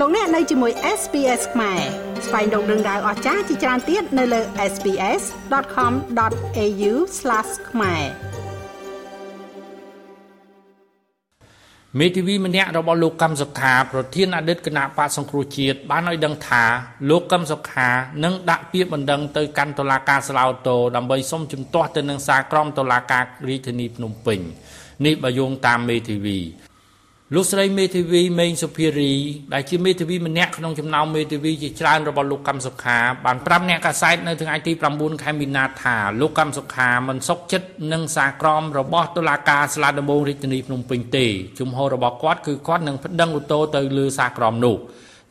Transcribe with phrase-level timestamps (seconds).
[0.00, 1.80] លោកអ្នកនៅជាមួយ SPS ខ្មែរ
[2.26, 4.40] ស្វែងរកដឹងដៅអស្ចារ្យជាច្រើនទៀតនៅលើ
[4.72, 6.92] SPS.com.au/
[7.70, 8.02] ខ្មែរ
[11.98, 16.64] មេធាវីម្នាក់របស់លោកកឹមសុខាប្រធានអតីតគណៈបកសង្គ្រោះជាតិបានឲ្យដឹងថា
[17.10, 17.88] លោកកឹមសុខា
[18.24, 24.38] នឹងដាក់ពាក្យបណ្ដឹងទៅកាន់តុលាការស្លាវតូដើម្បីសុំជំទាស់ទៅនឹងសារក្រមតុលាការរាជធានីភ្នំពេញ
[25.06, 26.67] នេះបើយោងតាមមេធាវី
[27.34, 29.14] លោកស្រីមេធាវីមេងសុភារី
[29.54, 41.26] ដែលជាមេធាវីម្នាក់ក្នុងចំណោមមេធាវីជាច្រើនរបស់លោកកម្មសុខាបានប្រាប់អ្នកកាសែតនៅថ្ងៃទី9ខែមីនាថាលោកកម្មសុខាមិនសុខចិត្តនឹងសារក្រមរបស់តុលាការស្លាដំបងរាជធានីភ្នំពេញទេ
[41.58, 44.76] ជំហររបស់គាត់គឺគាត់នឹងប្តឹងឧទ្ធរទៅលើសារក្រមនោះ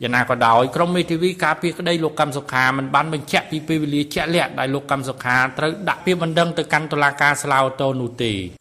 [0.02, 8.57] យ៉ាងណាក៏ដោយក្រុមមេធាវីការពារក្តីលោកកម្មសុខាមិនបានបញ្ជាក់ពីពេលវេលាជាក់លាក់ដែលលោកកម្មសុខាត្រូវដាក់ពាក្យបណ្ដឹងទៅកាន់តុលាការស្លាវតូនោះទេ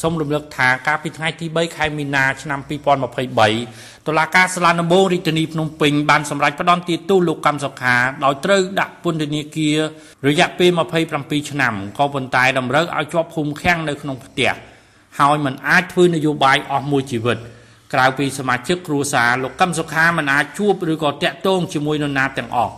[0.00, 2.60] សូមរំលឹកថាកាលពីថ្ងៃទី3ខែមីនាឆ្នាំ
[3.28, 9.76] 2023តុលាការសាលាដំបងរាជធានីភ្នំពេញបានសម្រេចផ្តន្ទាទោសលោកកម្មសុខាដោយត្រូវដាក់ពន្ធនាគារ
[10.28, 10.70] រយៈពេល
[11.10, 14.52] 27ឆ្នាំក៏ប៉ុន្តែតម្រូវឲ្យជាប់ឃុំឃាំងនៅក្នុងផ្ទះ
[15.18, 17.38] ហើយមិនអាចធ្វើនយោបាយអស់មួយជីវិត
[17.94, 22.74] ក្រៅពីសមាជិកគ្រួសារលោកកឹមសុខាមិនអាចជួបឬក៏តាក់ទងជាមួយនរណាទាំងអស់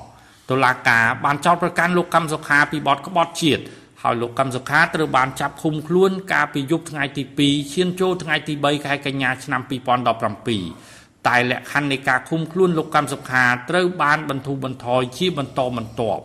[0.51, 3.63] តុលាការបានចោទប្រកាន់លោកកឹមសុខាពីបទក្បត់ជាតិ
[4.03, 9.61] ហើយលោកកឹមសុខាត្រូវបានចាប់ឃុំខ្លួនកាលពីយប់ថ្ងៃទី2ឈានចូលថ្ងៃទី3ខែកញ្ញាឆ្នាំ
[10.45, 16.23] 2017តែលក្ខខណ្ឌនៃការឃុំខ្លួនលោកកឹមសុខាត្រូវបានបន្ធូរបន្ថយជាបន្តបន្ទាប់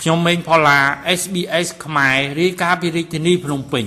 [0.00, 0.78] ខ្ញុំម៉េងផល្លា
[1.20, 3.84] SBS ខ្មែររាយការណ៍ពីរាជធានីភ្នំពេញ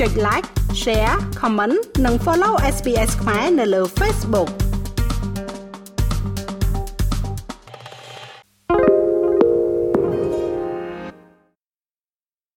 [0.00, 0.48] ចុច like
[0.82, 4.50] share comment និង follow SBS ខ្មែរនៅលើ Facebook